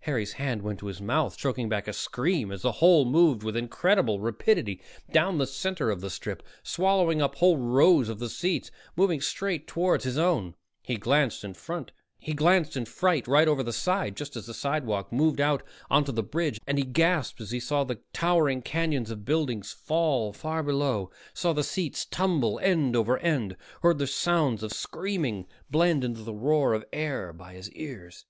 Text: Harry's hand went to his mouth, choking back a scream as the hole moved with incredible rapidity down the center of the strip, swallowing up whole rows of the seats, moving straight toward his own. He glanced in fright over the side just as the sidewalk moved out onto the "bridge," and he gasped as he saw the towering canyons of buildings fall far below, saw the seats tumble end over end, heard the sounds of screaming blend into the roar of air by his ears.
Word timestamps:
Harry's 0.00 0.32
hand 0.32 0.62
went 0.62 0.80
to 0.80 0.86
his 0.88 1.00
mouth, 1.00 1.36
choking 1.36 1.68
back 1.68 1.86
a 1.86 1.92
scream 1.92 2.50
as 2.50 2.62
the 2.62 2.72
hole 2.82 3.04
moved 3.04 3.44
with 3.44 3.56
incredible 3.56 4.18
rapidity 4.18 4.82
down 5.12 5.38
the 5.38 5.46
center 5.46 5.92
of 5.92 6.00
the 6.00 6.10
strip, 6.10 6.42
swallowing 6.64 7.22
up 7.22 7.36
whole 7.36 7.56
rows 7.56 8.08
of 8.08 8.18
the 8.18 8.28
seats, 8.28 8.72
moving 8.96 9.20
straight 9.20 9.68
toward 9.68 10.02
his 10.02 10.18
own. 10.18 10.56
He 10.82 10.96
glanced 10.96 11.44
in 11.44 11.52
fright 11.54 11.92
over 13.30 13.62
the 13.62 13.72
side 13.72 14.16
just 14.16 14.34
as 14.34 14.46
the 14.46 14.54
sidewalk 14.54 15.12
moved 15.12 15.40
out 15.40 15.62
onto 15.88 16.10
the 16.10 16.24
"bridge," 16.24 16.58
and 16.66 16.78
he 16.78 16.84
gasped 16.84 17.40
as 17.40 17.52
he 17.52 17.60
saw 17.60 17.84
the 17.84 18.00
towering 18.12 18.62
canyons 18.62 19.12
of 19.12 19.24
buildings 19.24 19.70
fall 19.70 20.32
far 20.32 20.64
below, 20.64 21.12
saw 21.32 21.52
the 21.52 21.62
seats 21.62 22.04
tumble 22.04 22.58
end 22.58 22.96
over 22.96 23.18
end, 23.18 23.56
heard 23.82 23.98
the 23.98 24.08
sounds 24.08 24.64
of 24.64 24.72
screaming 24.72 25.46
blend 25.70 26.02
into 26.02 26.22
the 26.24 26.34
roar 26.34 26.74
of 26.74 26.84
air 26.92 27.32
by 27.32 27.54
his 27.54 27.70
ears. 27.70 28.24